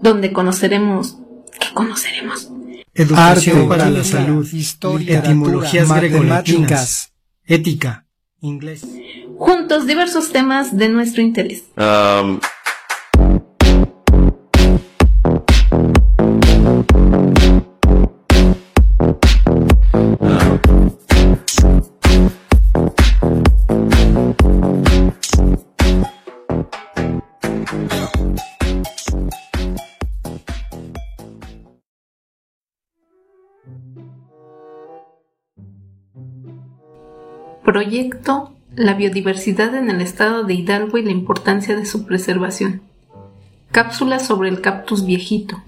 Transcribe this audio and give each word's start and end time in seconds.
Donde 0.00 0.32
conoceremos... 0.32 1.18
¿Qué 1.58 1.72
conoceremos? 1.74 2.50
Educación 2.94 3.56
Arte, 3.58 3.68
para 3.68 3.90
la 3.90 4.04
salud, 4.04 4.50
historia, 4.52 5.18
etimologías 5.18 5.88
matemáticas, 5.88 7.12
ética, 7.44 8.06
inglés. 8.40 8.86
Juntos 9.38 9.86
diversos 9.86 10.32
temas 10.32 10.76
de 10.76 10.88
nuestro 10.88 11.20
interés. 11.22 11.64
Um, 11.76 12.40
Proyecto 37.64 38.52
La 38.74 38.94
biodiversidad 38.94 39.74
en 39.74 39.90
el 39.90 40.00
estado 40.00 40.44
de 40.44 40.54
Hidalgo 40.54 40.98
y 40.98 41.02
la 41.02 41.10
importancia 41.10 41.76
de 41.76 41.84
su 41.84 42.06
preservación. 42.06 42.82
Cápsula 43.72 44.20
sobre 44.20 44.48
el 44.48 44.60
cactus 44.60 45.04
viejito. 45.04 45.62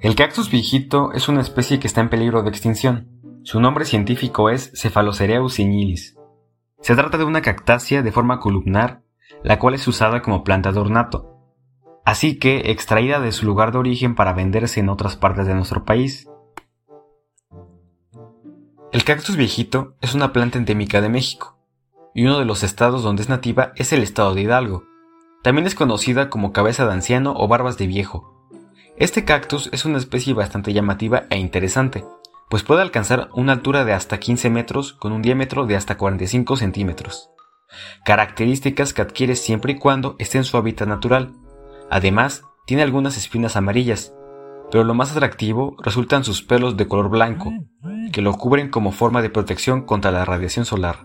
El 0.00 0.14
cactus 0.14 0.50
viejito 0.50 1.12
es 1.12 1.28
una 1.28 1.42
especie 1.42 1.78
que 1.78 1.86
está 1.86 2.00
en 2.00 2.10
peligro 2.10 2.42
de 2.42 2.50
extinción. 2.50 3.08
Su 3.42 3.60
nombre 3.60 3.84
científico 3.84 4.50
es 4.50 4.72
Cephalocereus 4.74 5.54
signilis. 5.54 6.16
Se 6.80 6.94
trata 6.94 7.18
de 7.18 7.24
una 7.24 7.42
cactácea 7.42 8.02
de 8.02 8.12
forma 8.12 8.40
columnar, 8.40 9.02
la 9.42 9.58
cual 9.58 9.74
es 9.74 9.86
usada 9.86 10.22
como 10.22 10.42
planta 10.42 10.72
de 10.72 10.80
ornato, 10.80 11.39
así 12.10 12.34
que 12.40 12.72
extraída 12.72 13.20
de 13.20 13.30
su 13.30 13.46
lugar 13.46 13.70
de 13.70 13.78
origen 13.78 14.16
para 14.16 14.32
venderse 14.32 14.80
en 14.80 14.88
otras 14.88 15.14
partes 15.14 15.46
de 15.46 15.54
nuestro 15.54 15.84
país. 15.84 16.28
El 18.90 19.04
cactus 19.04 19.36
viejito 19.36 19.94
es 20.00 20.14
una 20.14 20.32
planta 20.32 20.58
endémica 20.58 21.00
de 21.00 21.08
México, 21.08 21.56
y 22.12 22.24
uno 22.24 22.40
de 22.40 22.44
los 22.44 22.64
estados 22.64 23.04
donde 23.04 23.22
es 23.22 23.28
nativa 23.28 23.72
es 23.76 23.92
el 23.92 24.02
estado 24.02 24.34
de 24.34 24.42
Hidalgo. 24.42 24.82
También 25.44 25.68
es 25.68 25.76
conocida 25.76 26.30
como 26.30 26.52
cabeza 26.52 26.84
de 26.84 26.94
anciano 26.94 27.32
o 27.36 27.46
barbas 27.46 27.78
de 27.78 27.86
viejo. 27.86 28.48
Este 28.96 29.24
cactus 29.24 29.70
es 29.72 29.84
una 29.84 29.98
especie 29.98 30.34
bastante 30.34 30.72
llamativa 30.72 31.26
e 31.30 31.38
interesante, 31.38 32.04
pues 32.48 32.64
puede 32.64 32.82
alcanzar 32.82 33.28
una 33.34 33.52
altura 33.52 33.84
de 33.84 33.92
hasta 33.92 34.18
15 34.18 34.50
metros 34.50 34.94
con 34.94 35.12
un 35.12 35.22
diámetro 35.22 35.64
de 35.64 35.76
hasta 35.76 35.96
45 35.96 36.56
centímetros. 36.56 37.30
Características 38.04 38.92
que 38.92 39.02
adquiere 39.02 39.36
siempre 39.36 39.74
y 39.74 39.76
cuando 39.76 40.16
esté 40.18 40.38
en 40.38 40.44
su 40.44 40.56
hábitat 40.56 40.88
natural. 40.88 41.34
Además, 41.90 42.44
tiene 42.66 42.84
algunas 42.84 43.16
espinas 43.16 43.56
amarillas, 43.56 44.14
pero 44.70 44.84
lo 44.84 44.94
más 44.94 45.10
atractivo 45.10 45.76
resultan 45.82 46.22
sus 46.22 46.42
pelos 46.42 46.76
de 46.76 46.86
color 46.86 47.10
blanco, 47.10 47.52
que 48.12 48.22
lo 48.22 48.32
cubren 48.34 48.70
como 48.70 48.92
forma 48.92 49.22
de 49.22 49.30
protección 49.30 49.82
contra 49.82 50.12
la 50.12 50.24
radiación 50.24 50.64
solar. 50.64 51.04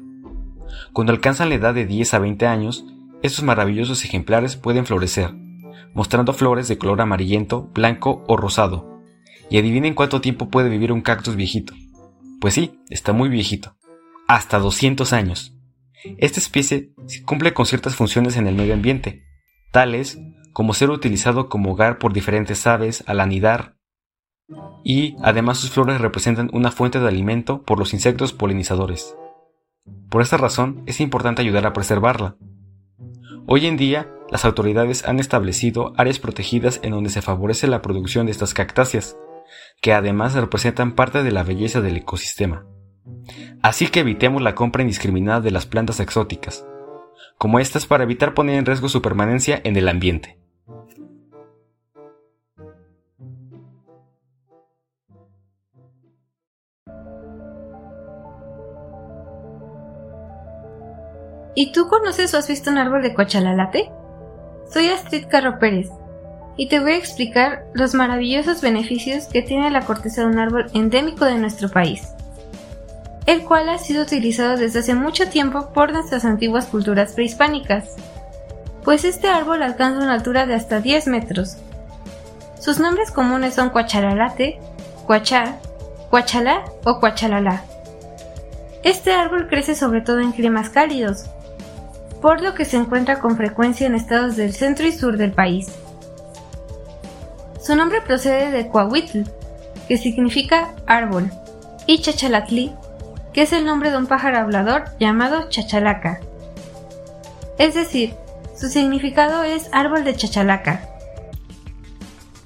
Cuando 0.93 1.11
alcanzan 1.11 1.49
la 1.49 1.55
edad 1.55 1.73
de 1.73 1.85
10 1.85 2.13
a 2.13 2.19
20 2.19 2.45
años, 2.45 2.85
estos 3.23 3.43
maravillosos 3.43 4.05
ejemplares 4.05 4.55
pueden 4.55 4.85
florecer, 4.85 5.33
mostrando 5.95 6.33
flores 6.33 6.67
de 6.67 6.77
color 6.77 7.01
amarillento, 7.01 7.69
blanco 7.73 8.23
o 8.27 8.37
rosado. 8.37 9.01
Y 9.49 9.57
adivinen 9.57 9.95
cuánto 9.95 10.21
tiempo 10.21 10.49
puede 10.49 10.69
vivir 10.69 10.91
un 10.91 11.01
cactus 11.01 11.35
viejito. 11.35 11.73
Pues 12.39 12.53
sí, 12.53 12.79
está 12.89 13.13
muy 13.13 13.29
viejito. 13.29 13.75
Hasta 14.27 14.59
200 14.59 15.13
años. 15.13 15.55
Esta 16.17 16.39
especie 16.39 16.91
cumple 17.25 17.53
con 17.53 17.65
ciertas 17.65 17.95
funciones 17.95 18.37
en 18.37 18.47
el 18.47 18.55
medio 18.55 18.73
ambiente, 18.73 19.23
tales 19.71 20.19
como 20.55 20.73
ser 20.73 20.89
utilizado 20.89 21.49
como 21.49 21.73
hogar 21.73 21.97
por 21.99 22.13
diferentes 22.13 22.65
aves 22.65 23.03
al 23.07 23.19
anidar, 23.19 23.75
y 24.85 25.17
además 25.21 25.57
sus 25.57 25.69
flores 25.69 25.99
representan 25.99 26.49
una 26.53 26.71
fuente 26.71 27.01
de 27.01 27.09
alimento 27.09 27.63
por 27.63 27.77
los 27.77 27.93
insectos 27.93 28.31
polinizadores. 28.31 29.17
Por 30.09 30.21
esta 30.21 30.37
razón 30.37 30.81
es 30.85 31.01
importante 31.01 31.41
ayudar 31.41 31.67
a 31.67 31.73
preservarla. 31.73 32.37
Hoy 33.45 33.65
en 33.65 33.75
día, 33.75 34.09
las 34.31 34.45
autoridades 34.45 35.05
han 35.05 35.19
establecido 35.19 35.91
áreas 35.97 36.19
protegidas 36.19 36.79
en 36.83 36.91
donde 36.91 37.09
se 37.09 37.21
favorece 37.21 37.67
la 37.67 37.81
producción 37.81 38.25
de 38.25 38.31
estas 38.31 38.53
cactáceas, 38.53 39.17
que 39.81 39.91
además 39.91 40.35
representan 40.35 40.95
parte 40.95 41.21
de 41.21 41.33
la 41.33 41.43
belleza 41.43 41.81
del 41.81 41.97
ecosistema. 41.97 42.65
Así 43.61 43.87
que 43.87 43.99
evitemos 43.99 44.41
la 44.41 44.55
compra 44.55 44.83
indiscriminada 44.83 45.41
de 45.41 45.51
las 45.51 45.65
plantas 45.65 45.99
exóticas, 45.99 46.65
como 47.37 47.59
estas 47.59 47.85
para 47.85 48.05
evitar 48.05 48.33
poner 48.33 48.55
en 48.55 48.65
riesgo 48.65 48.87
su 48.87 49.01
permanencia 49.01 49.59
en 49.65 49.75
el 49.75 49.89
ambiente. 49.89 50.44
¿Y 61.57 61.71
tú 61.71 61.87
conoces 61.87 62.33
o 62.33 62.37
has 62.37 62.49
visto 62.49 62.69
un 62.69 62.77
árbol 62.77 63.01
de 63.01 63.13
cochalalate? 63.13 63.89
Soy 64.69 64.89
Astrid 64.89 65.27
Carro 65.29 65.57
Pérez 65.57 65.89
y 66.57 66.67
te 66.67 66.81
voy 66.81 66.91
a 66.91 66.97
explicar 66.97 67.63
los 67.73 67.93
maravillosos 67.93 68.59
beneficios 68.59 69.27
que 69.27 69.41
tiene 69.41 69.71
la 69.71 69.85
corteza 69.85 70.21
de 70.21 70.27
un 70.27 70.37
árbol 70.37 70.65
endémico 70.73 71.23
de 71.23 71.37
nuestro 71.37 71.69
país, 71.69 72.09
el 73.25 73.43
cual 73.45 73.69
ha 73.69 73.77
sido 73.77 74.03
utilizado 74.03 74.57
desde 74.57 74.79
hace 74.79 74.95
mucho 74.95 75.29
tiempo 75.29 75.71
por 75.71 75.93
nuestras 75.93 76.25
antiguas 76.25 76.65
culturas 76.65 77.13
prehispánicas, 77.13 77.95
pues 78.83 79.05
este 79.05 79.29
árbol 79.29 79.63
alcanza 79.63 80.03
una 80.03 80.13
altura 80.13 80.45
de 80.45 80.55
hasta 80.55 80.81
10 80.81 81.07
metros. 81.07 81.55
Sus 82.59 82.79
nombres 82.79 83.11
comunes 83.11 83.53
son 83.53 83.69
cuacharalate, 83.69 84.59
cuachá, 85.05 85.59
cuachalá 86.09 86.65
o 86.83 86.99
cuachalalá. 86.99 87.63
Este 88.83 89.13
árbol 89.13 89.47
crece 89.47 89.73
sobre 89.73 90.01
todo 90.01 90.19
en 90.19 90.31
climas 90.31 90.69
cálidos, 90.69 91.29
por 92.25 92.41
lo 92.41 92.55
que 92.55 92.65
se 92.65 92.75
encuentra 92.75 93.19
con 93.19 93.37
frecuencia 93.37 93.85
en 93.85 93.93
estados 93.93 94.35
del 94.35 94.51
centro 94.51 94.87
y 94.87 94.91
sur 94.91 95.15
del 95.15 95.31
país. 95.31 95.67
Su 97.61 97.75
nombre 97.75 98.01
procede 98.01 98.49
de 98.49 98.67
Coahuitl, 98.67 99.29
que 99.87 99.97
significa 99.97 100.73
árbol, 100.87 101.29
y 101.85 101.99
Chachalatli, 101.99 102.73
que 103.31 103.43
es 103.43 103.53
el 103.53 103.63
nombre 103.63 103.91
de 103.91 103.97
un 103.97 104.07
pájaro 104.07 104.39
hablador 104.39 104.85
llamado 104.99 105.49
chachalaca. 105.49 106.19
Es 107.59 107.75
decir, 107.75 108.15
su 108.57 108.69
significado 108.69 109.43
es 109.43 109.69
árbol 109.71 110.03
de 110.03 110.15
chachalaca. 110.15 110.81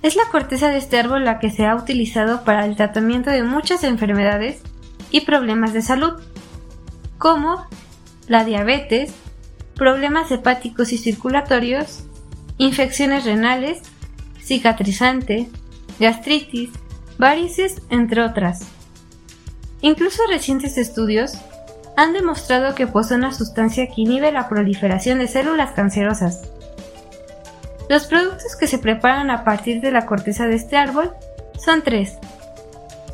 Es 0.01 0.17
la 0.17 0.25
corteza 0.29 0.67
de 0.67 0.77
este 0.77 0.99
árbol 0.99 1.23
la 1.23 1.39
que 1.39 1.51
se 1.51 1.65
ha 1.65 1.75
utilizado 1.77 2.43
para 2.43 2.65
el 2.65 2.75
tratamiento 2.75 3.29
de 3.29 3.43
muchas 3.43 3.85
enfermedades 3.85 4.61
y 5.09 5.21
problemas 5.21 5.71
de 5.71 5.81
salud, 5.81 6.21
como 7.17 7.65
la 8.27 8.43
diabetes, 8.43 9.13
problemas 9.79 10.29
hepáticos 10.29 10.91
y 10.91 10.97
circulatorios, 10.97 12.03
infecciones 12.57 13.23
renales, 13.23 13.81
cicatrizante, 14.43 15.47
gastritis, 15.99 16.69
varices, 17.17 17.81
entre 17.89 18.21
otras. 18.21 18.67
Incluso 19.81 20.21
recientes 20.29 20.77
estudios 20.77 21.33
han 21.95 22.11
demostrado 22.13 22.75
que 22.75 22.87
posee 22.87 23.17
una 23.17 23.33
sustancia 23.33 23.87
que 23.87 24.01
inhibe 24.01 24.31
la 24.31 24.49
proliferación 24.49 25.19
de 25.19 25.27
células 25.27 25.71
cancerosas. 25.71 26.49
Los 27.87 28.05
productos 28.05 28.55
que 28.59 28.67
se 28.67 28.79
preparan 28.79 29.31
a 29.31 29.43
partir 29.45 29.81
de 29.81 29.91
la 29.91 30.05
corteza 30.05 30.45
de 30.45 30.55
este 30.55 30.75
árbol 30.75 31.11
son 31.57 31.81
tres. 31.81 32.17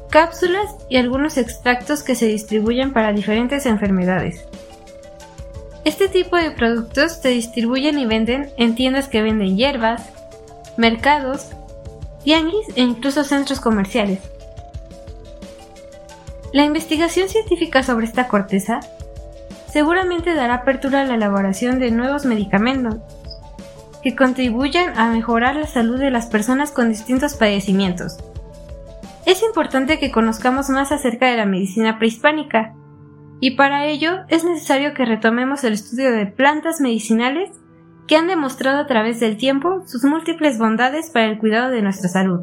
Cápsulas 0.10 0.76
y 0.90 0.98
algunos 0.98 1.38
extractos 1.38 2.02
que 2.02 2.16
se 2.16 2.26
distribuyen 2.26 2.92
para 2.92 3.14
diferentes 3.14 3.66
enfermedades. 3.68 4.46
Este 5.86 6.10
tipo 6.10 6.36
de 6.36 6.50
productos 6.50 7.14
se 7.14 7.30
distribuyen 7.30 8.00
y 8.00 8.08
venden 8.08 8.50
en 8.58 8.74
tiendas 8.74 9.08
que 9.08 9.22
venden 9.22 9.56
hierbas, 9.56 10.10
mercados, 10.78 11.52
tianguis 12.24 12.68
e 12.76 12.82
incluso 12.82 13.24
centros 13.24 13.60
comerciales. 13.60 14.20
La 16.54 16.64
investigación 16.64 17.30
científica 17.30 17.84
sobre 17.84 18.08
esta 18.08 18.28
corteza 18.28 18.80
seguramente 19.72 20.34
dará 20.34 20.56
apertura 20.56 21.02
a 21.02 21.06
la 21.06 21.16
elaboración 21.16 21.78
de 21.78 21.92
nuevos 21.92 22.26
medicamentos 22.26 22.96
que 24.02 24.16
contribuyan 24.16 24.98
a 24.98 25.10
mejorar 25.10 25.56
la 25.56 25.68
salud 25.68 26.00
de 26.00 26.10
las 26.10 26.26
personas 26.26 26.72
con 26.72 26.90
distintos 26.90 27.36
padecimientos. 27.36 28.18
Es 29.28 29.44
importante 29.44 30.00
que 30.00 30.12
conozcamos 30.12 30.70
más 30.70 30.92
acerca 30.92 31.28
de 31.28 31.38
la 31.38 31.46
medicina 31.46 32.00
prehispánica, 32.00 32.74
y 33.40 33.52
para 33.52 33.86
ello 33.86 34.22
es 34.30 34.44
necesario 34.44 34.94
que 34.94 35.06
retomemos 35.06 35.64
el 35.64 35.74
estudio 35.74 36.12
de 36.12 36.26
plantas 36.26 36.80
medicinales 36.82 37.52
que 38.08 38.16
han 38.16 38.28
demostrado 38.28 38.80
a 38.80 38.88
través 38.88 39.20
del 39.20 39.38
tiempo 39.38 39.84
sus 39.88 40.04
múltiples 40.04 40.58
bondades 40.58 41.10
para 41.10 41.26
el 41.26 41.38
cuidado 41.38 41.72
de 41.72 41.82
nuestra 41.82 42.10
salud. 42.10 42.42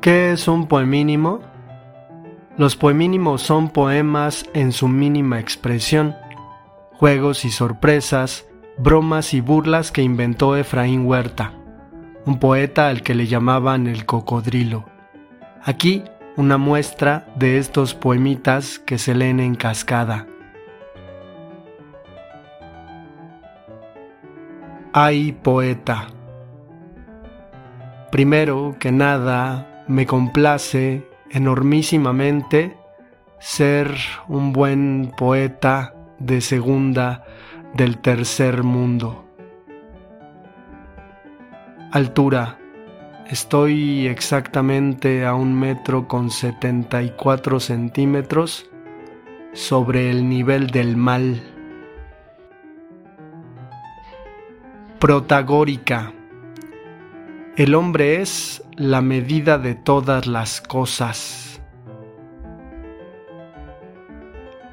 ¿Qué 0.00 0.32
es 0.32 0.48
un 0.48 0.68
poemínimo? 0.68 1.53
Los 2.56 2.76
poemínimos 2.76 3.42
son 3.42 3.68
poemas 3.68 4.48
en 4.54 4.70
su 4.70 4.86
mínima 4.86 5.40
expresión, 5.40 6.14
juegos 6.92 7.44
y 7.44 7.50
sorpresas, 7.50 8.46
bromas 8.78 9.34
y 9.34 9.40
burlas 9.40 9.90
que 9.90 10.02
inventó 10.02 10.56
Efraín 10.56 11.04
Huerta, 11.04 11.52
un 12.24 12.38
poeta 12.38 12.88
al 12.88 13.02
que 13.02 13.16
le 13.16 13.26
llamaban 13.26 13.88
el 13.88 14.06
cocodrilo. 14.06 14.84
Aquí 15.64 16.04
una 16.36 16.56
muestra 16.56 17.26
de 17.34 17.58
estos 17.58 17.94
poemitas 17.94 18.78
que 18.78 18.98
se 18.98 19.16
leen 19.16 19.40
en 19.40 19.56
cascada. 19.56 20.28
Ay, 24.92 25.32
poeta. 25.32 26.06
Primero 28.12 28.76
que 28.78 28.92
nada, 28.92 29.84
me 29.88 30.06
complace 30.06 31.13
enormísimamente 31.34 32.76
ser 33.40 33.92
un 34.28 34.52
buen 34.52 35.12
poeta 35.16 35.92
de 36.20 36.40
segunda 36.40 37.24
del 37.74 37.98
tercer 37.98 38.62
mundo. 38.62 39.24
Altura. 41.90 42.58
Estoy 43.26 44.06
exactamente 44.06 45.26
a 45.26 45.34
un 45.34 45.58
metro 45.58 46.06
con 46.06 46.30
setenta 46.30 47.02
y 47.02 47.10
cuatro 47.10 47.58
centímetros 47.58 48.70
sobre 49.54 50.10
el 50.10 50.28
nivel 50.28 50.68
del 50.68 50.96
mal. 50.96 51.42
Protagórica. 55.00 56.12
El 57.56 57.76
hombre 57.76 58.20
es 58.20 58.64
la 58.76 59.00
medida 59.00 59.58
de 59.58 59.76
todas 59.76 60.26
las 60.26 60.60
cosas. 60.60 61.62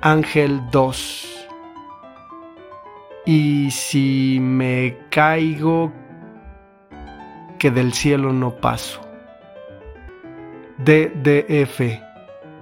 Ángel 0.02 0.62
2. 0.72 1.48
Y 3.28 3.70
si 3.70 4.40
me 4.42 4.98
caigo, 5.12 5.94
que 7.60 7.70
del 7.70 7.94
cielo 7.94 8.34
no 8.34 8.56
paso. 8.56 9.00
DDF. 10.80 12.02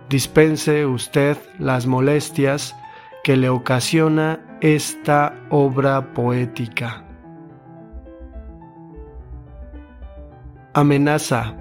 Dispense 0.10 0.86
usted 0.86 1.38
las 1.60 1.88
molestias 1.88 2.76
que 3.24 3.38
le 3.38 3.48
ocasiona 3.48 4.42
esta 4.60 5.34
obra 5.50 6.14
poética. 6.14 7.06
Amenaza. 10.80 11.56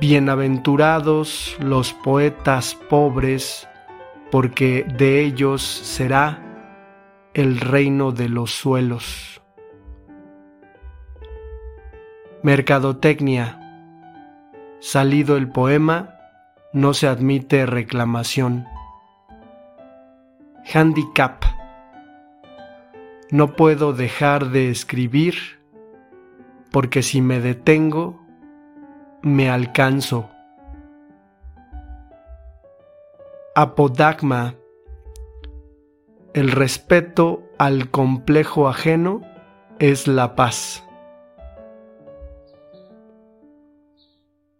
Bienaventurados 0.00 1.56
los 1.60 1.94
poetas 1.94 2.74
pobres, 2.74 3.66
porque 4.30 4.84
de 4.98 5.20
ellos 5.20 5.62
será 5.62 6.42
el 7.32 7.58
reino 7.58 8.12
de 8.12 8.28
los 8.28 8.50
suelos. 8.50 9.40
Mercadotecnia. 12.42 13.58
Salido 14.80 15.36
el 15.36 15.48
poema, 15.48 16.14
no 16.74 16.92
se 16.92 17.06
admite 17.06 17.64
reclamación. 17.64 18.66
Handicap. 20.74 21.44
No 23.30 23.56
puedo 23.56 23.94
dejar 23.94 24.50
de 24.50 24.70
escribir 24.70 25.61
porque 26.72 27.02
si 27.02 27.20
me 27.20 27.40
detengo, 27.40 28.18
me 29.22 29.50
alcanzo. 29.50 30.28
Apodagma. 33.54 34.56
El 36.32 36.50
respeto 36.50 37.42
al 37.58 37.90
complejo 37.90 38.66
ajeno 38.68 39.20
es 39.78 40.08
la 40.08 40.34
paz. 40.34 40.82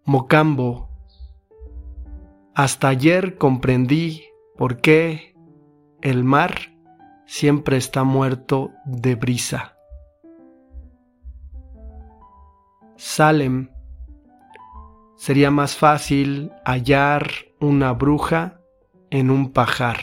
Mocambo. 0.04 0.90
Hasta 2.54 2.88
ayer 2.88 3.38
comprendí 3.38 4.24
por 4.58 4.82
qué 4.82 5.34
el 6.02 6.24
mar 6.24 6.72
siempre 7.24 7.78
está 7.78 8.04
muerto 8.04 8.72
de 8.84 9.14
brisa. 9.14 9.71
Salem. 13.04 13.68
Sería 15.16 15.50
más 15.50 15.76
fácil 15.76 16.52
hallar 16.64 17.28
una 17.58 17.92
bruja 17.92 18.60
en 19.10 19.28
un 19.28 19.52
pajar. 19.52 19.98